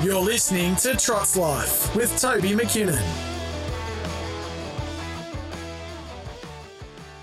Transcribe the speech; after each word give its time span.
You're 0.00 0.20
listening 0.20 0.76
to 0.76 0.94
Trots 0.94 1.36
Life 1.36 1.92
with 1.96 2.16
Toby 2.20 2.50
McKinnon. 2.50 3.02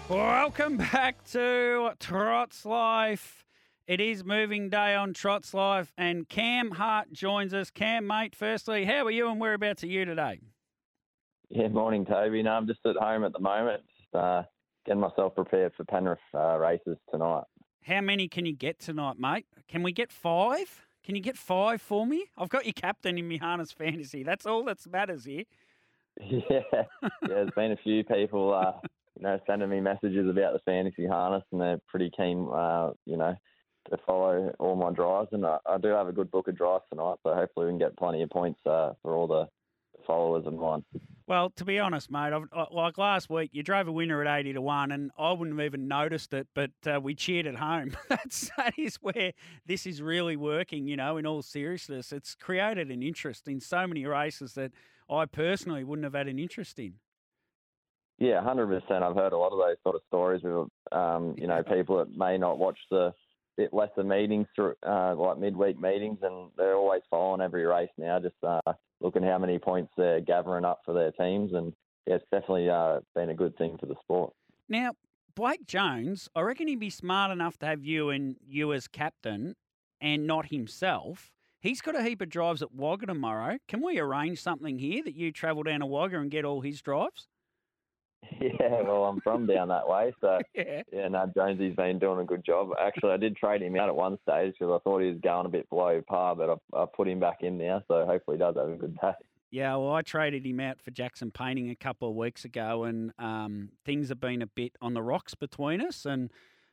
Welcome 0.10 0.76
back 0.76 1.24
to 1.32 1.92
Trots 2.02 2.66
Life. 2.66 3.46
It 3.88 4.02
is 4.02 4.26
moving 4.26 4.70
day 4.70 4.94
on 4.94 5.14
Trots 5.14 5.54
Life, 5.54 5.94
and 5.98 6.28
Cam 6.28 6.72
Hart 6.72 7.14
joins 7.14 7.54
us. 7.54 7.70
Cam, 7.70 8.08
mate, 8.08 8.36
firstly, 8.36 8.84
how 8.84 9.06
are 9.06 9.12
you 9.12 9.30
and 9.30 9.40
whereabouts 9.40 9.86
are 9.86 9.88
you 9.88 10.04
today? 10.04 10.42
Yeah, 11.48 11.70
morning, 11.70 12.06
Toby. 12.06 12.44
No, 12.44 12.52
I'm 12.52 12.68
just 12.68 12.86
at 12.86 12.98
home 12.98 13.24
at 13.24 13.32
the 13.32 13.40
moment, 13.40 13.84
just 13.98 14.22
uh, 14.22 14.44
getting 14.86 15.00
myself 15.00 15.34
prepared 15.34 15.72
for 15.78 15.86
Penrith 15.86 16.20
uh, 16.34 16.58
races 16.58 16.98
tonight. 17.10 17.46
How 17.84 18.02
many 18.02 18.28
can 18.28 18.46
you 18.46 18.54
get 18.54 18.80
tonight, 18.80 19.18
mate? 19.18 19.46
Can 19.70 19.82
we 19.82 19.94
get 19.94 20.12
five? 20.12 20.85
Can 21.06 21.16
you 21.16 21.22
get 21.22 21.38
five 21.38 21.84
for 21.84 22.08
me? 22.08 22.26
I've 22.36 22.50
got 22.50 22.66
your 22.66 22.74
captain 22.74 23.20
in 23.20 23.30
my 23.30 23.36
harness 23.36 23.72
fantasy. 23.72 24.24
That's 24.24 24.48
all 24.48 24.64
that 24.66 24.80
matters 24.92 25.26
here. 25.26 25.44
Yeah, 26.22 26.62
yeah. 26.72 27.10
There's 27.24 27.50
been 27.58 27.74
a 27.74 27.78
few 27.84 28.02
people, 28.06 28.54
uh, 28.54 28.80
you 29.18 29.24
know, 29.24 29.38
sending 29.46 29.68
me 29.68 29.82
messages 29.82 30.30
about 30.30 30.54
the 30.54 30.60
fantasy 30.60 31.06
harness, 31.06 31.44
and 31.52 31.60
they're 31.60 31.82
pretty 31.90 32.10
keen, 32.16 32.48
uh, 32.54 32.92
you 33.06 33.18
know, 33.18 33.36
to 33.90 33.98
follow 34.08 34.56
all 34.58 34.78
my 34.78 34.92
drives. 34.92 35.28
And 35.34 35.46
I, 35.46 35.58
I, 35.66 35.78
do 35.78 35.90
have 35.90 36.08
a 36.08 36.14
good 36.14 36.32
book 36.32 36.48
of 36.48 36.56
drives 36.56 36.86
tonight, 36.90 37.18
so 37.22 37.34
hopefully 37.34 37.66
we 37.66 37.74
can 37.74 37.80
get 37.80 37.98
plenty 37.98 38.22
of 38.22 38.30
points 38.30 38.62
uh, 38.66 38.94
for 39.02 39.14
all 39.14 39.28
the 39.28 39.50
followers 40.08 40.46
of 40.48 40.54
mine. 40.54 40.86
Well, 41.28 41.50
to 41.56 41.66
be 41.66 41.80
honest, 41.80 42.12
mate, 42.12 42.34
I've, 42.34 42.44
like 42.72 43.00
last 43.00 43.32
week, 43.32 43.50
you 43.52 43.64
drove 43.64 43.88
a 43.88 43.92
winner 43.92 44.24
at 44.24 44.40
eighty 44.40 44.54
to 44.54 44.62
one, 44.62 44.92
and 44.92 45.10
I 45.18 45.32
wouldn't 45.32 45.58
have 45.58 45.66
even 45.66 45.88
noticed 45.88 46.34
it, 46.36 46.48
but 46.54 46.70
uh, 46.86 47.00
we 47.02 47.16
cheered 47.16 47.48
at 47.48 47.56
home. 47.56 47.98
That's 48.10 48.52
that 48.58 48.74
is 48.78 48.98
where 48.98 49.34
this 49.66 49.88
is 49.88 50.04
really 50.04 50.36
working. 50.36 50.88
You 50.88 50.98
know, 50.98 51.18
in 51.18 51.26
all 51.26 51.42
seriousness, 51.42 52.12
it's 52.12 52.36
created 52.36 52.92
an 52.92 53.02
interest 53.02 53.48
in 53.48 53.60
so 53.60 53.88
many 53.88 54.06
races 54.06 54.54
that 54.54 54.72
I 55.10 55.26
personally 55.26 55.84
wouldn't 55.84 56.04
have 56.04 56.14
had 56.14 56.28
an 56.28 56.38
interest 56.38 56.78
in. 56.78 56.96
Yeah, 58.20 58.42
hundred 58.44 58.68
percent. 58.68 59.04
I've 59.04 59.16
heard 59.16 59.34
a 59.34 59.38
lot 59.38 59.52
of 59.52 59.58
those 59.58 59.78
sort 59.84 59.96
of 59.96 60.02
stories 60.08 60.42
with, 60.44 60.70
um, 60.92 61.36
you 61.38 61.48
know, 61.48 61.64
people 61.64 61.98
that 61.98 62.16
may 62.16 62.38
not 62.38 62.60
watch 62.60 62.78
the 62.92 63.14
bit 63.58 63.74
lesser 63.74 64.04
meetings 64.04 64.48
through, 64.56 64.76
uh, 64.88 65.16
like 65.16 65.38
midweek 65.38 65.80
meetings, 65.80 66.20
and 66.22 66.50
they're 66.58 66.76
always 66.76 67.02
following 67.10 67.42
every 67.42 67.66
race 67.66 67.90
now, 67.98 68.20
just 68.20 68.36
uh, 68.44 68.74
looking 69.02 69.24
how 69.24 69.38
many 69.38 69.60
points 69.60 69.92
they're 69.98 70.22
gathering 70.22 70.66
up 70.66 70.82
for 70.86 70.94
their 70.94 71.12
teams, 71.12 71.54
and 71.54 71.74
yeah, 72.06 72.16
it's 72.16 72.26
definitely 72.32 72.70
uh, 72.70 73.00
been 73.16 73.30
a 73.30 73.36
good 73.36 73.58
thing 73.58 73.78
for 73.80 73.86
the 73.86 73.96
sport. 74.02 74.34
Now, 74.70 74.92
Blake 75.36 75.66
Jones, 75.66 76.30
I 76.36 76.42
reckon 76.42 76.68
he'd 76.68 76.80
be 76.80 76.90
smart 76.90 77.32
enough 77.32 77.58
to 77.60 77.66
have 77.66 77.84
you 77.84 78.10
and 78.10 78.36
you 78.48 78.74
as 78.74 78.88
captain, 78.88 79.56
and 80.02 80.28
not 80.28 80.48
himself. 80.48 81.32
He's 81.60 81.82
got 81.82 81.96
a 81.96 82.04
heap 82.04 82.22
of 82.22 82.30
drives 82.30 82.62
at 82.62 82.74
Wagga 82.74 83.08
tomorrow. 83.08 83.58
Can 83.68 83.84
we 83.84 83.98
arrange 83.98 84.40
something 84.40 84.78
here 84.78 85.02
that 85.04 85.16
you 85.16 85.32
travel 85.32 85.64
down 85.64 85.80
to 85.80 85.86
Wagga 85.88 86.20
and 86.20 86.30
get 86.30 86.46
all 86.46 86.62
his 86.62 86.82
drives? 86.82 87.28
Yeah, 88.42 88.82
well, 88.82 89.06
I'm 89.06 89.22
from 89.22 89.46
down 89.46 89.70
that 89.70 89.88
way, 89.88 90.14
so 90.20 90.40
yeah. 90.56 90.82
yeah. 90.92 91.08
No, 91.08 91.32
Jonesy's 91.36 91.76
been 91.76 92.00
doing 92.00 92.20
a 92.20 92.26
good 92.26 92.44
job. 92.46 92.70
Actually, 92.80 93.14
I 93.14 93.18
did 93.18 93.36
trade 93.36 93.62
him 93.62 93.76
out 93.78 93.90
at 93.90 93.96
one 93.96 94.18
stage 94.28 94.54
because 94.60 94.74
I 94.74 94.84
thought 94.84 95.02
he 95.02 95.10
was 95.10 95.20
going 95.24 95.46
a 95.46 95.50
bit 95.50 95.70
below 95.70 96.02
par, 96.08 96.36
but 96.36 96.50
I, 96.50 96.82
I 96.82 96.86
put 96.86 97.08
him 97.08 97.20
back 97.20 97.38
in 97.42 97.58
now, 97.58 97.82
so 97.88 98.06
hopefully 98.06 98.38
he 98.38 98.40
does 98.40 98.56
have 98.56 98.70
a 98.70 98.76
good 98.76 98.98
day. 99.00 99.12
Yeah, 99.52 99.76
well, 99.78 99.94
I 99.94 100.02
traded 100.02 100.46
him 100.46 100.60
out 100.60 100.82
for 100.82 100.92
Jackson 100.92 101.32
Painting 101.32 101.70
a 101.70 101.76
couple 101.76 102.10
of 102.10 102.16
weeks 102.16 102.44
ago, 102.44 102.84
and 102.84 103.14
um, 103.18 103.70
things 103.86 104.10
have 104.10 104.20
been 104.20 104.42
a 104.42 104.48
bit 104.48 104.74
on 104.82 104.94
the 104.94 105.02
rocks 105.02 105.34
between 105.34 105.82
us 105.82 106.06
and 106.06 106.30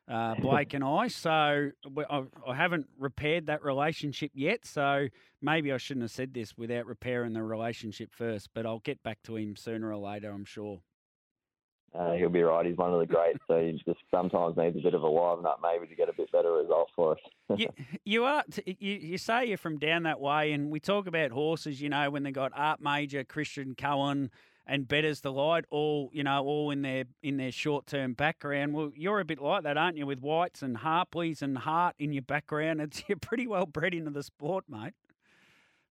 uh, 0.08 0.34
Blake 0.40 0.74
and 0.74 0.82
I. 0.82 1.08
So 1.08 1.30
I, 1.30 2.22
I 2.46 2.54
haven't 2.54 2.88
repaired 2.98 3.46
that 3.46 3.62
relationship 3.62 4.32
yet. 4.34 4.64
So 4.64 5.08
maybe 5.40 5.70
I 5.72 5.76
shouldn't 5.76 6.02
have 6.02 6.10
said 6.10 6.34
this 6.34 6.56
without 6.56 6.86
repairing 6.86 7.34
the 7.34 7.42
relationship 7.42 8.12
first, 8.12 8.50
but 8.54 8.66
I'll 8.66 8.80
get 8.80 9.02
back 9.02 9.22
to 9.24 9.36
him 9.36 9.54
sooner 9.54 9.92
or 9.92 9.98
later, 9.98 10.30
I'm 10.30 10.44
sure. 10.44 10.80
Uh, 11.94 12.12
he'll 12.12 12.30
be 12.30 12.42
right. 12.42 12.64
He's 12.64 12.76
one 12.76 12.92
of 12.92 13.00
the 13.00 13.06
greats, 13.06 13.38
so 13.46 13.60
he 13.60 13.72
just 13.84 14.00
sometimes 14.10 14.56
needs 14.56 14.76
a 14.78 14.80
bit 14.80 14.94
of 14.94 15.02
a 15.02 15.08
liven 15.08 15.44
nut, 15.44 15.58
maybe 15.62 15.86
to 15.86 15.94
get 15.94 16.08
a 16.08 16.14
bit 16.14 16.32
better 16.32 16.52
result 16.52 16.88
for 16.96 17.12
us. 17.12 17.18
you, 17.58 17.68
you 18.04 18.24
are. 18.24 18.44
You, 18.64 18.94
you 18.94 19.18
say 19.18 19.46
you're 19.46 19.58
from 19.58 19.78
down 19.78 20.04
that 20.04 20.18
way, 20.18 20.52
and 20.52 20.70
we 20.70 20.80
talk 20.80 21.06
about 21.06 21.32
horses. 21.32 21.82
You 21.82 21.90
know, 21.90 22.10
when 22.10 22.22
they 22.22 22.30
got 22.30 22.52
Art 22.54 22.80
Major, 22.80 23.24
Christian 23.24 23.74
Cullen, 23.74 24.30
and 24.66 24.88
Bettor's 24.88 25.20
Delight, 25.20 25.66
all 25.68 26.08
you 26.14 26.24
know, 26.24 26.42
all 26.42 26.70
in 26.70 26.80
their 26.80 27.04
in 27.22 27.36
their 27.36 27.52
short 27.52 27.86
term 27.86 28.14
background. 28.14 28.72
Well, 28.72 28.90
you're 28.94 29.20
a 29.20 29.24
bit 29.26 29.40
like 29.40 29.64
that, 29.64 29.76
aren't 29.76 29.98
you? 29.98 30.06
With 30.06 30.20
Whites 30.20 30.62
and 30.62 30.78
Harpleys 30.78 31.42
and 31.42 31.58
Hart 31.58 31.94
in 31.98 32.14
your 32.14 32.22
background, 32.22 32.80
it's 32.80 33.02
you're 33.06 33.18
pretty 33.18 33.46
well 33.46 33.66
bred 33.66 33.92
into 33.92 34.10
the 34.10 34.22
sport, 34.22 34.64
mate. 34.66 34.94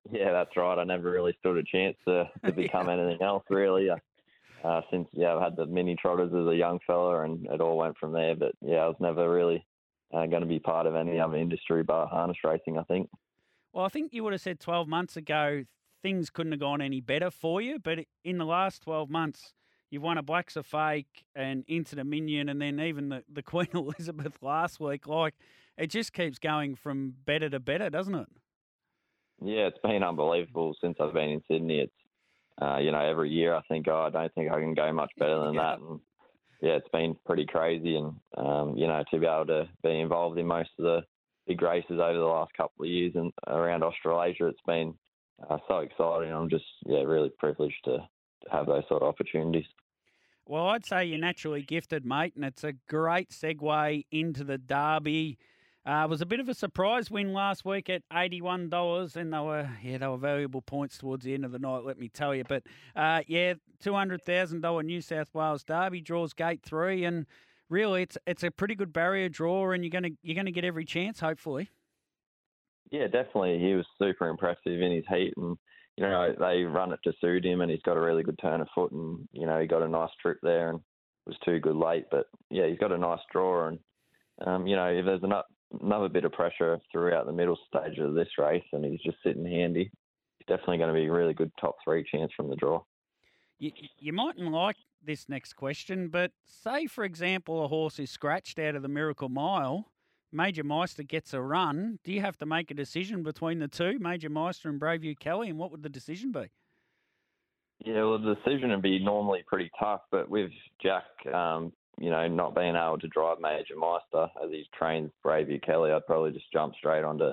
Yeah, 0.10 0.32
that's 0.32 0.56
right. 0.56 0.80
I 0.80 0.86
never 0.86 1.12
really 1.12 1.36
stood 1.40 1.58
a 1.58 1.64
chance 1.64 1.98
to, 2.08 2.30
to 2.46 2.52
become 2.56 2.88
yeah. 2.88 2.94
anything 2.94 3.22
else, 3.22 3.44
really 3.50 3.90
uh, 4.64 4.82
since 4.92 5.08
yeah 5.14 5.36
I've 5.36 5.42
had 5.42 5.56
the 5.56 5.66
mini 5.66 5.96
trotters 5.96 6.32
as 6.34 6.48
a 6.48 6.56
young 6.56 6.80
fella, 6.86 7.24
and 7.24 7.46
it 7.46 7.62
all 7.62 7.78
went 7.78 7.98
from 7.98 8.14
there. 8.14 8.36
But 8.36 8.54
yeah, 8.62 8.78
I 8.78 8.88
was 8.88 8.98
never 9.00 9.32
really 9.32 9.66
uh, 10.14 10.26
going 10.26 10.42
to 10.42 10.48
be 10.48 10.60
part 10.60 10.86
of 10.86 10.96
any 10.96 11.20
other 11.20 11.38
industry 11.38 11.84
but 11.84 12.08
harness 12.08 12.38
racing. 12.44 12.78
I 12.78 12.84
think. 12.84 13.10
Well, 13.74 13.86
I 13.86 13.90
think 13.90 14.14
you 14.14 14.24
would 14.24 14.34
have 14.34 14.42
said 14.42 14.60
12 14.60 14.88
months 14.88 15.16
ago 15.16 15.64
things 16.02 16.30
couldn't 16.30 16.54
have 16.54 16.62
gone 16.62 16.82
any 16.82 17.02
better 17.02 17.30
for 17.30 17.62
you, 17.62 17.78
but 17.78 18.00
in 18.24 18.38
the 18.38 18.46
last 18.46 18.82
12 18.84 19.10
months. 19.10 19.54
You've 19.92 20.04
won 20.04 20.20
a 20.20 20.22
Blacks 20.22 20.56
a 20.56 20.62
Fake 20.62 21.26
and 21.36 21.64
Inter 21.68 21.96
Dominion, 21.96 22.50
and 22.50 22.62
then 22.62 22.80
even 22.80 23.10
the, 23.10 23.24
the 23.32 23.42
Queen 23.44 23.70
Elizabeth 23.74 24.38
last 24.42 24.80
week. 24.80 25.08
Like, 25.08 25.34
it 25.78 25.88
just 25.88 26.14
keeps 26.14 26.38
going 26.38 26.76
from 26.76 27.16
better 27.26 27.50
to 27.50 27.60
better, 27.60 27.90
doesn't 27.90 28.14
it? 28.14 28.28
Yeah, 29.42 29.68
it's 29.68 29.80
been 29.80 30.04
unbelievable 30.04 30.76
since 30.82 30.98
I've 31.00 31.14
been 31.14 31.30
in 31.30 31.42
Sydney. 31.50 31.80
It's 31.80 31.94
uh, 32.62 32.78
you 32.78 32.92
know, 32.92 33.00
every 33.00 33.30
year 33.30 33.56
I 33.56 33.62
think, 33.68 33.88
oh, 33.88 34.02
I 34.08 34.10
don't 34.10 34.34
think 34.36 34.52
I 34.52 34.60
can 34.60 34.74
go 34.74 34.92
much 34.92 35.12
better 35.18 35.40
than 35.46 35.54
yeah. 35.54 35.62
that. 35.62 35.80
And 35.80 36.00
yeah, 36.62 36.72
it's 36.72 36.90
been 36.90 37.16
pretty 37.26 37.46
crazy. 37.46 37.96
And, 37.96 38.16
um, 38.38 38.76
you 38.78 38.88
know, 38.88 39.04
to 39.12 39.20
be 39.20 39.26
able 39.26 39.46
to 39.48 39.70
be 39.84 40.00
involved 40.00 40.38
in 40.38 40.46
most 40.46 40.70
of 40.78 40.84
the 40.84 41.02
big 41.48 41.62
races 41.62 42.00
over 42.00 42.18
the 42.18 42.26
last 42.26 42.52
couple 42.56 42.86
of 42.86 42.92
years 42.92 43.14
and 43.16 43.32
around 43.48 43.84
Australasia, 43.84 44.48
it's 44.48 44.60
been 44.68 44.94
uh, 45.50 45.58
so 45.68 45.80
exciting. 45.80 46.34
I'm 46.34 46.50
just, 46.50 46.66
yeah, 46.86 47.02
really 47.04 47.32
privileged 47.40 47.80
to, 47.86 47.98
to 47.98 48.50
have 48.52 48.66
those 48.66 48.84
sort 48.90 49.04
of 49.04 49.08
opportunities. 49.08 49.66
Well, 50.46 50.68
I'd 50.68 50.86
say 50.86 51.06
you're 51.06 51.20
naturally 51.20 51.62
gifted, 51.62 52.06
mate, 52.06 52.34
and 52.36 52.44
it's 52.44 52.64
a 52.64 52.74
great 52.88 53.30
segue 53.30 54.06
into 54.12 54.44
the 54.44 54.58
Derby. 54.58 55.38
Uh, 55.90 56.04
it 56.04 56.10
was 56.10 56.22
a 56.22 56.26
bit 56.26 56.40
of 56.40 56.48
a 56.48 56.54
surprise 56.54 57.10
win 57.10 57.34
last 57.34 57.66
week 57.66 57.90
at 57.90 58.04
eighty-one 58.14 58.70
dollars, 58.70 59.16
and 59.16 59.34
they 59.34 59.40
were 59.40 59.68
yeah 59.82 59.98
they 59.98 60.06
were 60.08 60.18
valuable 60.18 60.62
points 60.62 61.00
towards 61.00 61.26
the 61.26 61.34
end 61.34 61.44
of 61.44 61.52
the 61.52 61.58
night. 61.58 61.84
Let 61.84 61.98
me 61.98 62.10
tell 62.10 62.36
you, 62.36 62.44
but 62.48 62.62
uh, 62.96 63.24
yeah, 63.26 63.56
two 63.80 63.96
hundred 63.96 64.22
thousand 64.22 64.62
dollar 64.62 64.84
New 64.84 65.02
South 65.02 65.34
Wales 65.34 65.64
Derby 65.64 66.02
draws 66.02 66.34
gate 66.34 66.62
three, 66.64 67.06
and 67.06 67.26
really 67.70 68.04
it's 68.04 68.20
it's 68.28 68.44
a 68.44 68.52
pretty 68.52 68.76
good 68.76 68.94
barrier 68.94 69.30
draw, 69.30 69.72
and 69.72 69.84
you're 69.84 69.90
gonna 69.90 70.12
you're 70.22 70.36
gonna 70.36 70.52
get 70.52 70.64
every 70.64 70.86
chance, 70.86 71.22
hopefully. 71.22 71.72
Yeah, 72.92 73.08
definitely. 73.08 73.58
He 73.58 73.74
was 73.74 73.88
super 74.00 74.28
impressive 74.28 74.80
in 74.80 74.92
his 74.92 75.06
heat, 75.10 75.34
and 75.38 75.58
you 75.98 76.04
know 76.04 76.36
they 76.40 76.66
run 76.66 76.94
it 76.94 77.00
to 77.06 77.14
suit 77.20 77.44
him, 77.44 77.62
and 77.62 77.72
he's 77.72 77.82
got 77.82 77.98
a 77.98 78.02
really 78.02 78.22
good 78.22 78.38
turn 78.40 78.62
of 78.62 78.68
foot, 78.76 78.92
and 78.92 79.28
you 79.32 79.48
know 79.48 79.60
he 79.60 79.66
got 79.66 79.82
a 79.82 79.88
nice 79.88 80.12
trip 80.22 80.38
there, 80.44 80.70
and 80.70 80.82
was 81.26 81.36
too 81.44 81.60
good 81.60 81.76
late, 81.76 82.06
but 82.12 82.28
yeah, 82.52 82.68
he's 82.68 82.78
got 82.78 82.92
a 82.92 82.98
nice 82.98 83.20
draw, 83.32 83.70
and 83.70 83.80
um, 84.46 84.68
you 84.68 84.76
know 84.76 84.86
if 84.86 85.04
there's 85.04 85.24
enough 85.24 85.46
another 85.82 86.10
bit 86.10 86.26
of 86.26 86.32
pressure 86.32 86.80
throughout 86.92 87.26
the 87.26 87.32
middle 87.32 87.58
stage 87.68 87.98
of 88.00 88.14
this 88.14 88.30
race, 88.38 88.64
and 88.74 88.84
he's 88.84 89.02
just 89.02 89.18
sitting 89.24 89.46
handy. 89.46 89.92
He's 90.38 90.48
definitely 90.48 90.78
going 90.78 90.94
to 90.94 91.00
be 91.00 91.08
a 91.08 91.12
really 91.12 91.34
good 91.34 91.52
top 91.60 91.76
three 91.84 92.06
chance 92.10 92.32
from 92.36 92.50
the 92.50 92.56
draw. 92.56 92.82
You, 93.60 93.72
you 93.98 94.14
mightn't 94.14 94.52
like 94.52 94.78
this 95.04 95.28
next 95.30 95.54
question, 95.54 96.10
but 96.10 96.32
say, 96.46 96.88
for 96.88 97.04
example, 97.04 97.64
a 97.64 97.68
horse 97.68 98.00
is 98.00 98.10
scratched 98.10 98.60
out 98.60 98.76
of 98.76 98.82
the 98.82 98.88
Miracle 98.88 99.30
Mile. 99.30 99.92
Major 100.32 100.64
Meister 100.64 101.04
gets 101.04 101.34
a 101.34 101.42
run. 101.42 102.00
Do 102.04 102.12
you 102.12 102.22
have 102.22 102.38
to 102.38 102.46
make 102.46 102.70
a 102.72 102.76
decision 102.76 103.24
between 103.24 103.60
the 103.60 103.68
two, 103.68 103.98
Major 104.00 104.30
Meister 104.30 104.70
and 104.70 104.80
Braveview 104.80 105.20
Kelly, 105.20 105.50
and 105.50 105.58
what 105.58 105.72
would 105.72 105.84
the 105.84 105.90
decision 105.90 106.32
be? 106.32 106.46
Yeah, 107.86 108.04
well, 108.04 108.20
the 108.20 108.36
decision 108.36 108.70
would 108.70 108.82
be 108.82 109.00
normally 109.00 109.44
pretty 109.48 109.72
tough, 109.80 110.02
but 110.12 110.30
with 110.30 110.52
Jack 110.82 111.06
um, 111.34 111.72
you 111.98 112.10
know, 112.10 112.28
not 112.28 112.56
being 112.56 112.76
able 112.76 113.00
to 113.00 113.08
drive 113.08 113.40
Major 113.40 113.76
Meister 113.78 114.30
as 114.44 114.52
he 114.52 114.66
trains 114.78 115.12
Braveview 115.26 115.64
Kelly, 115.66 115.92
I'd 115.92 116.06
probably 116.06 116.32
just 116.32 116.52
jump 116.52 116.74
straight 116.76 117.04
onto 117.04 117.32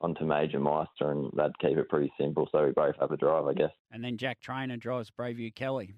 onto 0.00 0.24
Major 0.24 0.58
Meister, 0.58 1.10
and 1.10 1.30
that'd 1.36 1.58
keep 1.58 1.76
it 1.76 1.88
pretty 1.88 2.12
simple. 2.18 2.48
So 2.50 2.64
we 2.64 2.72
both 2.72 2.94
have 3.00 3.12
a 3.12 3.16
drive, 3.16 3.46
I 3.46 3.52
guess. 3.52 3.72
And 3.92 4.02
then 4.02 4.16
Jack 4.16 4.40
Trainor 4.40 4.78
drives 4.78 5.10
Braveview 5.10 5.54
Kelly. 5.54 5.94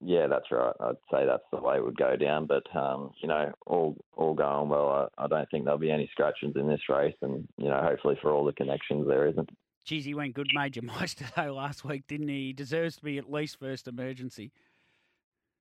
Yeah, 0.00 0.28
that's 0.28 0.50
right. 0.50 0.74
I'd 0.80 0.94
say 1.10 1.26
that's 1.26 1.42
the 1.52 1.60
way 1.60 1.76
it 1.76 1.84
would 1.84 1.96
go 1.96 2.16
down. 2.16 2.46
But 2.46 2.64
um, 2.76 3.12
you 3.20 3.28
know, 3.28 3.52
all 3.66 3.96
all 4.16 4.34
going 4.34 4.68
well. 4.68 5.10
I, 5.18 5.24
I 5.24 5.26
don't 5.26 5.48
think 5.50 5.64
there'll 5.64 5.78
be 5.78 5.90
any 5.90 6.08
scratches 6.12 6.54
in 6.54 6.68
this 6.68 6.88
race, 6.88 7.16
and 7.22 7.46
you 7.56 7.68
know, 7.68 7.80
hopefully 7.82 8.16
for 8.20 8.32
all 8.32 8.44
the 8.44 8.52
connections 8.52 9.06
there 9.06 9.26
isn't. 9.26 9.50
Geez, 9.84 10.04
he 10.04 10.14
went 10.14 10.34
good 10.34 10.50
Major 10.52 10.82
Meister 11.00 11.24
though 11.34 11.54
last 11.54 11.84
week, 11.84 12.06
didn't 12.06 12.28
he? 12.28 12.48
He 12.48 12.52
deserves 12.52 12.96
to 12.96 13.02
be 13.02 13.18
at 13.18 13.30
least 13.30 13.58
first 13.58 13.88
emergency. 13.88 14.52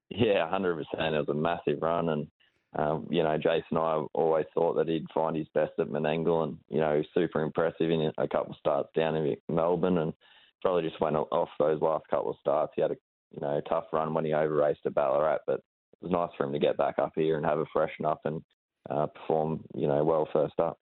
Yeah, 0.10 0.50
hundred 0.50 0.76
percent. 0.76 1.16
It 1.16 1.20
was 1.20 1.30
a 1.30 1.34
massive 1.34 1.82
run, 1.82 2.10
and 2.10 2.28
um, 2.76 3.08
you 3.10 3.24
know, 3.24 3.38
Jason 3.38 3.64
and 3.72 3.80
I 3.80 4.04
always 4.14 4.46
thought 4.54 4.76
that 4.76 4.88
he'd 4.88 5.08
find 5.14 5.36
his 5.36 5.48
best 5.54 5.74
at 5.80 5.88
Menangle, 5.88 6.44
and 6.44 6.58
you 6.70 6.80
know, 6.80 7.02
super 7.14 7.42
impressive 7.42 7.90
in 7.90 8.12
a 8.18 8.28
couple 8.28 8.52
of 8.52 8.58
starts 8.60 8.90
down 8.96 9.16
in 9.16 9.36
Melbourne, 9.50 9.98
and 9.98 10.14
probably 10.62 10.88
just 10.88 11.02
went 11.02 11.16
off 11.16 11.50
those 11.60 11.82
last 11.82 12.08
couple 12.10 12.32
of 12.32 12.38
starts. 12.40 12.74
He 12.76 12.82
had 12.82 12.92
a 12.92 12.98
you 13.34 13.42
know 13.42 13.62
tough 13.68 13.86
run 13.92 14.14
when 14.14 14.26
he 14.26 14.34
over 14.34 14.56
raced 14.56 14.86
at 14.86 14.94
Ballarat, 14.94 15.40
but 15.46 15.56
it 15.56 15.64
was 16.02 16.12
nice 16.12 16.30
for 16.38 16.46
him 16.46 16.54
to 16.54 16.60
get 16.60 16.78
back 16.78 17.00
up 17.00 17.14
here 17.16 17.38
and 17.38 17.46
have 17.46 17.60
a 17.60 17.66
freshen 17.74 18.06
up 18.06 18.22
and 18.26 18.42
uh, 18.90 19.08
perform 19.08 19.64
you 19.76 19.88
know 19.88 20.04
well 20.04 20.28
first 20.32 20.60
up. 20.60 20.78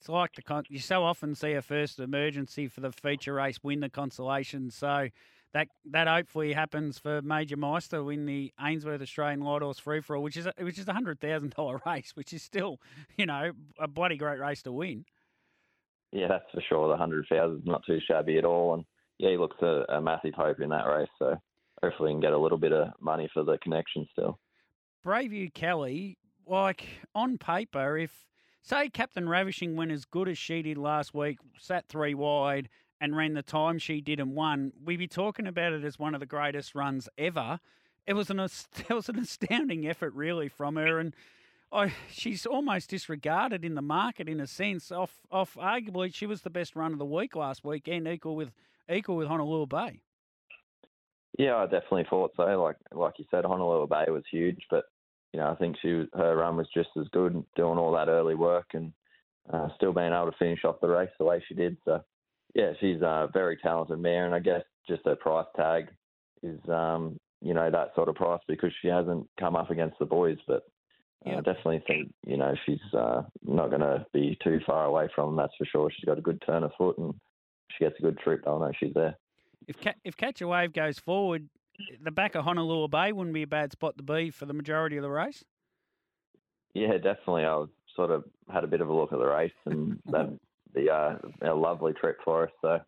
It's 0.00 0.08
like 0.08 0.34
the 0.34 0.42
con- 0.42 0.64
you 0.68 0.78
so 0.78 1.02
often 1.02 1.34
see 1.34 1.52
a 1.52 1.62
first 1.62 1.98
emergency 1.98 2.68
for 2.68 2.80
the 2.80 2.92
feature 2.92 3.34
race 3.34 3.58
win 3.62 3.80
the 3.80 3.88
consolation, 3.88 4.70
so 4.70 5.08
that 5.54 5.68
that 5.90 6.06
hopefully 6.08 6.52
happens 6.52 6.98
for 6.98 7.22
Major 7.22 7.56
Meister 7.56 8.02
win 8.04 8.26
the 8.26 8.52
Ainsworth 8.60 9.00
Australian 9.00 9.40
Light 9.40 9.62
Horse 9.62 9.78
Free 9.78 10.00
for 10.00 10.16
All, 10.16 10.22
which 10.22 10.36
is 10.36 10.46
a, 10.46 10.52
which 10.60 10.78
is 10.78 10.88
a 10.88 10.92
hundred 10.92 11.20
thousand 11.20 11.54
dollar 11.54 11.80
race, 11.86 12.12
which 12.14 12.32
is 12.32 12.42
still 12.42 12.80
you 13.16 13.26
know 13.26 13.52
a 13.78 13.88
bloody 13.88 14.16
great 14.16 14.40
race 14.40 14.62
to 14.62 14.72
win. 14.72 15.04
Yeah, 16.12 16.28
that's 16.28 16.50
for 16.52 16.62
sure. 16.68 16.88
The 16.88 16.96
hundred 16.96 17.26
thousand 17.30 17.60
is 17.60 17.66
not 17.66 17.82
too 17.86 17.98
shabby 18.06 18.38
at 18.38 18.44
all, 18.44 18.74
and 18.74 18.84
yeah, 19.18 19.30
he 19.30 19.36
looks 19.36 19.60
a, 19.62 19.84
a 19.88 20.00
massive 20.00 20.34
hope 20.34 20.60
in 20.60 20.68
that 20.70 20.86
race. 20.86 21.08
So 21.18 21.36
hopefully, 21.82 22.08
we 22.08 22.14
can 22.14 22.20
get 22.20 22.32
a 22.32 22.38
little 22.38 22.58
bit 22.58 22.72
of 22.72 22.88
money 23.00 23.28
for 23.32 23.42
the 23.42 23.58
connection 23.58 24.06
still. 24.12 24.38
Braveview 25.06 25.54
Kelly, 25.54 26.18
like 26.46 26.86
on 27.14 27.38
paper, 27.38 27.96
if 27.96 28.26
say 28.62 28.90
Captain 28.90 29.28
Ravishing 29.28 29.76
went 29.76 29.92
as 29.92 30.04
good 30.04 30.28
as 30.28 30.36
she 30.36 30.60
did 30.60 30.76
last 30.76 31.14
week, 31.14 31.38
sat 31.58 31.88
three 31.88 32.14
wide 32.14 32.68
and 33.00 33.16
ran 33.16 33.34
the 33.34 33.42
time 33.42 33.78
she 33.78 34.00
did 34.00 34.20
and 34.20 34.34
won, 34.34 34.72
we'd 34.84 34.96
be 34.96 35.06
talking 35.06 35.46
about 35.46 35.72
it 35.72 35.84
as 35.84 35.98
one 35.98 36.14
of 36.14 36.20
the 36.20 36.26
greatest 36.26 36.74
runs 36.74 37.08
ever. 37.16 37.60
It 38.06 38.14
was 38.14 38.30
an 38.30 38.40
it 38.40 38.90
was 38.90 39.08
an 39.08 39.18
astounding 39.18 39.86
effort, 39.86 40.14
really, 40.14 40.48
from 40.48 40.76
her, 40.76 40.98
and 40.98 41.14
I, 41.70 41.92
she's 42.10 42.46
almost 42.46 42.90
disregarded 42.90 43.64
in 43.64 43.74
the 43.74 43.82
market 43.82 44.28
in 44.28 44.40
a 44.40 44.46
sense. 44.46 44.90
Off 44.90 45.26
off 45.30 45.56
arguably, 45.60 46.14
she 46.14 46.26
was 46.26 46.42
the 46.42 46.50
best 46.50 46.74
run 46.74 46.92
of 46.92 46.98
the 46.98 47.04
week 47.04 47.36
last 47.36 47.64
weekend, 47.64 48.08
equal 48.08 48.36
with 48.36 48.52
equal 48.90 49.16
with 49.16 49.28
Honolulu 49.28 49.66
Bay. 49.66 50.00
Yeah, 51.38 51.56
I 51.56 51.64
definitely 51.64 52.06
thought 52.08 52.32
so. 52.36 52.42
Like 52.42 52.76
like 52.92 53.14
you 53.18 53.26
said, 53.30 53.44
Honolulu 53.44 53.86
Bay 53.86 54.06
was 54.08 54.24
huge, 54.30 54.62
but 54.70 54.84
you 55.32 55.40
know 55.40 55.50
I 55.50 55.54
think 55.56 55.76
she 55.82 56.06
her 56.14 56.36
run 56.36 56.56
was 56.56 56.68
just 56.72 56.88
as 56.98 57.06
good, 57.12 57.44
doing 57.54 57.78
all 57.78 57.92
that 57.92 58.08
early 58.08 58.34
work 58.34 58.68
and 58.72 58.92
uh, 59.52 59.68
still 59.76 59.92
being 59.92 60.12
able 60.12 60.30
to 60.30 60.38
finish 60.38 60.64
off 60.64 60.80
the 60.80 60.88
race 60.88 61.10
the 61.18 61.24
way 61.24 61.42
she 61.46 61.54
did. 61.54 61.76
So 61.84 62.02
yeah, 62.54 62.72
she's 62.80 63.00
a 63.02 63.28
very 63.32 63.56
talented 63.56 63.98
mare, 63.98 64.26
and 64.26 64.34
I 64.34 64.40
guess 64.40 64.62
just 64.88 65.04
her 65.04 65.16
price 65.16 65.46
tag 65.56 65.88
is, 66.42 66.60
um, 66.68 67.18
you 67.40 67.54
know, 67.54 67.70
that 67.70 67.94
sort 67.94 68.08
of 68.08 68.14
price 68.14 68.40
because 68.48 68.72
she 68.80 68.88
hasn't 68.88 69.28
come 69.38 69.56
up 69.56 69.70
against 69.70 69.98
the 69.98 70.06
boys. 70.06 70.38
But 70.46 70.62
I 71.26 71.30
yep. 71.30 71.44
definitely 71.44 71.82
think, 71.86 72.12
you 72.26 72.36
know, 72.36 72.54
she's 72.64 72.80
uh, 72.96 73.22
not 73.44 73.70
going 73.70 73.82
to 73.82 74.06
be 74.12 74.38
too 74.42 74.60
far 74.66 74.86
away 74.86 75.08
from 75.14 75.30
them, 75.30 75.36
that's 75.36 75.54
for 75.58 75.66
sure. 75.66 75.90
She's 75.90 76.04
got 76.04 76.18
a 76.18 76.22
good 76.22 76.42
turn 76.46 76.64
of 76.64 76.72
foot, 76.78 76.98
and 76.98 77.14
she 77.70 77.84
gets 77.84 77.98
a 77.98 78.02
good 78.02 78.18
trip. 78.18 78.42
I 78.46 78.50
know 78.50 78.72
she's 78.78 78.94
there. 78.94 79.16
If 79.66 79.76
if 80.04 80.16
Catch 80.16 80.40
a 80.40 80.48
Wave 80.48 80.72
goes 80.72 80.98
forward, 80.98 81.48
the 82.02 82.10
back 82.10 82.34
of 82.34 82.44
Honolulu 82.44 82.88
Bay 82.88 83.12
wouldn't 83.12 83.34
be 83.34 83.42
a 83.42 83.48
bad 83.48 83.72
spot 83.72 83.96
to 83.98 84.02
be 84.02 84.30
for 84.30 84.46
the 84.46 84.54
majority 84.54 84.96
of 84.96 85.02
the 85.02 85.10
race. 85.10 85.44
Yeah, 86.74 86.94
definitely. 86.94 87.44
I 87.44 87.54
was 87.54 87.68
sort 87.94 88.10
of 88.10 88.24
had 88.50 88.64
a 88.64 88.68
bit 88.68 88.80
of 88.80 88.88
a 88.88 88.94
look 88.94 89.12
at 89.12 89.18
the 89.18 89.26
race, 89.26 89.52
and 89.66 90.00
that 90.06 90.38
be 90.74 90.88
uh, 90.90 91.14
a 91.42 91.54
lovely 91.54 91.92
trip 91.92 92.18
for 92.24 92.44
us. 92.44 92.50
So, 92.62 92.78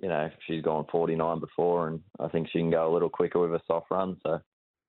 you 0.00 0.08
know, 0.08 0.28
she's 0.46 0.62
gone 0.62 0.86
49 0.90 1.40
before, 1.40 1.88
and 1.88 2.00
I 2.18 2.28
think 2.28 2.48
she 2.48 2.58
can 2.58 2.70
go 2.70 2.90
a 2.90 2.92
little 2.92 3.08
quicker 3.08 3.40
with 3.40 3.52
a 3.52 3.64
soft 3.66 3.90
run. 3.90 4.16
So, 4.22 4.40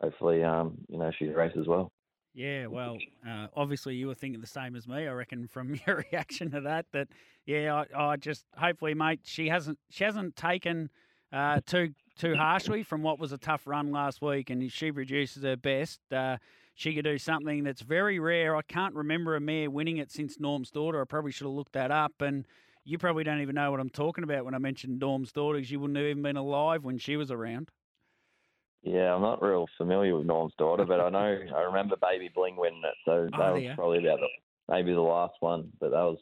hopefully, 0.01 0.43
um, 0.43 0.77
you 0.87 0.97
know, 0.97 1.11
she's 1.17 1.33
race 1.33 1.53
as 1.59 1.67
well. 1.67 1.91
Yeah, 2.35 2.67
well, 2.67 2.97
uh, 3.25 3.47
obviously 3.55 3.95
you 3.95 4.07
were 4.07 4.13
thinking 4.13 4.41
the 4.41 4.47
same 4.47 4.75
as 4.75 4.87
me. 4.87 5.07
I 5.07 5.11
reckon 5.11 5.47
from 5.51 5.79
your 5.87 6.05
reaction 6.11 6.51
to 6.51 6.61
that. 6.61 6.85
That 6.91 7.07
yeah, 7.45 7.85
I, 7.95 8.11
I 8.11 8.15
just 8.17 8.45
hopefully, 8.57 8.93
mate, 8.93 9.21
she 9.23 9.47
hasn't 9.47 9.79
she 9.89 10.03
hasn't 10.03 10.35
taken 10.35 10.89
uh, 11.31 11.61
too 11.65 11.93
too 12.17 12.35
harshly 12.35 12.83
from 12.83 13.03
what 13.03 13.19
was 13.19 13.31
a 13.31 13.37
tough 13.37 13.65
run 13.65 13.91
last 13.91 14.21
week, 14.21 14.49
and 14.49 14.69
she 14.71 14.91
produces 14.91 15.43
her 15.43 15.55
best. 15.55 16.01
Uh, 16.11 16.37
she 16.75 16.93
could 16.93 17.05
do 17.05 17.17
something 17.17 17.63
that's 17.63 17.81
very 17.81 18.19
rare. 18.19 18.55
I 18.55 18.61
can't 18.61 18.93
remember 18.93 19.35
a 19.35 19.39
mare 19.39 19.71
winning 19.71 19.97
it 19.97 20.11
since 20.11 20.39
Norm's 20.39 20.69
daughter. 20.69 21.01
I 21.01 21.05
probably 21.05 21.31
should 21.31 21.47
have 21.47 21.53
looked 21.53 21.71
that 21.73 21.89
up. 21.89 22.11
And 22.19 22.45
you 22.83 22.97
probably 22.97 23.23
don't 23.23 23.39
even 23.39 23.55
know 23.55 23.71
what 23.71 23.79
I'm 23.79 23.89
talking 23.89 24.25
about 24.25 24.43
when 24.43 24.53
I 24.53 24.57
mentioned 24.57 24.99
Norm's 24.99 25.31
daughter 25.31 25.57
because 25.57 25.71
you 25.71 25.79
wouldn't 25.79 25.97
have 25.97 26.05
even 26.05 26.21
been 26.21 26.35
alive 26.35 26.83
when 26.83 26.97
she 26.97 27.15
was 27.15 27.31
around. 27.31 27.69
Yeah, 28.83 29.15
I'm 29.15 29.21
not 29.21 29.41
real 29.41 29.67
familiar 29.77 30.17
with 30.17 30.27
Norm's 30.27 30.53
daughter, 30.59 30.85
but 30.85 30.99
I 30.99 31.09
know 31.09 31.39
I 31.55 31.61
remember 31.61 31.95
Baby 31.99 32.29
Bling 32.35 32.57
winning 32.57 32.83
it. 32.83 32.93
So 33.05 33.27
that 33.31 33.49
oh, 33.49 33.53
was 33.53 33.63
yeah. 33.63 33.75
probably 33.75 34.05
about 34.05 34.19
the, 34.19 34.27
maybe 34.69 34.91
the 34.93 34.99
last 34.99 35.35
one, 35.39 35.69
but 35.79 35.91
that 35.91 36.03
was 36.03 36.19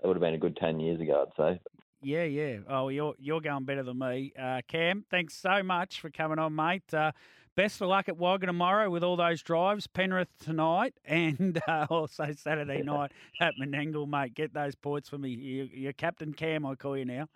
that 0.00 0.08
would 0.08 0.16
have 0.16 0.22
been 0.22 0.34
a 0.34 0.38
good 0.38 0.56
ten 0.56 0.78
years 0.78 1.00
ago, 1.00 1.26
I'd 1.26 1.36
say. 1.54 1.60
Yeah, 2.00 2.24
yeah. 2.24 2.58
Oh, 2.68 2.88
you're 2.88 3.14
you're 3.18 3.40
going 3.40 3.64
better 3.64 3.82
than 3.82 3.98
me, 3.98 4.32
uh, 4.40 4.62
Cam. 4.68 5.04
Thanks 5.10 5.34
so 5.34 5.62
much 5.62 6.00
for 6.00 6.10
coming 6.10 6.38
on, 6.38 6.54
mate. 6.54 6.94
Uh, 6.94 7.12
best 7.56 7.80
of 7.80 7.88
luck 7.88 8.08
at 8.08 8.16
Wagga 8.16 8.46
tomorrow 8.46 8.88
with 8.88 9.02
all 9.02 9.16
those 9.16 9.42
drives. 9.42 9.86
Penrith 9.86 10.28
tonight 10.38 10.94
and 11.04 11.60
uh, 11.66 11.86
also 11.90 12.32
Saturday 12.36 12.82
night 12.82 13.10
at 13.40 13.54
Menangle, 13.60 14.06
mate. 14.06 14.34
Get 14.34 14.54
those 14.54 14.74
points 14.74 15.08
for 15.08 15.18
me. 15.18 15.30
You, 15.30 15.68
you're 15.72 15.92
Captain 15.92 16.32
Cam, 16.32 16.64
I 16.64 16.74
call 16.76 16.96
you 16.96 17.04
now. 17.04 17.28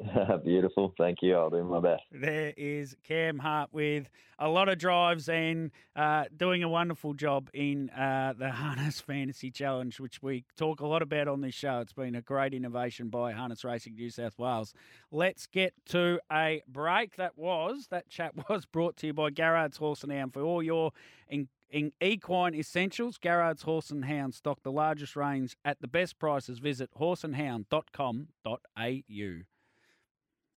Beautiful. 0.44 0.94
Thank 0.96 1.18
you. 1.22 1.36
I'll 1.36 1.50
do 1.50 1.64
my 1.64 1.80
best. 1.80 2.02
There 2.12 2.54
is 2.56 2.94
Cam 3.02 3.38
Hart 3.38 3.70
with 3.72 4.08
a 4.38 4.48
lot 4.48 4.68
of 4.68 4.78
drives 4.78 5.28
and 5.28 5.72
uh, 5.96 6.26
doing 6.36 6.62
a 6.62 6.68
wonderful 6.68 7.14
job 7.14 7.50
in 7.52 7.90
uh, 7.90 8.34
the 8.38 8.50
Harness 8.50 9.00
Fantasy 9.00 9.50
Challenge, 9.50 9.98
which 9.98 10.22
we 10.22 10.44
talk 10.56 10.80
a 10.80 10.86
lot 10.86 11.02
about 11.02 11.26
on 11.26 11.40
this 11.40 11.54
show. 11.54 11.80
It's 11.80 11.92
been 11.92 12.14
a 12.14 12.22
great 12.22 12.54
innovation 12.54 13.08
by 13.08 13.32
Harness 13.32 13.64
Racing 13.64 13.96
New 13.96 14.10
South 14.10 14.38
Wales. 14.38 14.72
Let's 15.10 15.46
get 15.46 15.74
to 15.86 16.20
a 16.30 16.62
break. 16.68 17.16
That 17.16 17.36
was, 17.36 17.88
that 17.90 18.08
chat 18.08 18.34
was 18.48 18.66
brought 18.66 18.96
to 18.98 19.08
you 19.08 19.12
by 19.12 19.30
Garrard's 19.30 19.78
Horse 19.78 20.04
and 20.04 20.12
Hound 20.12 20.32
for 20.32 20.42
all 20.42 20.62
your 20.62 20.92
in, 21.28 21.48
in 21.70 21.90
equine 22.00 22.54
essentials. 22.54 23.18
Garrard's 23.18 23.62
Horse 23.62 23.90
and 23.90 24.04
Hound 24.04 24.34
stock 24.34 24.62
the 24.62 24.70
largest 24.70 25.16
range 25.16 25.56
at 25.64 25.80
the 25.80 25.88
best 25.88 26.20
prices. 26.20 26.60
Visit 26.60 26.90
horseandhound.com.au. 27.00 29.57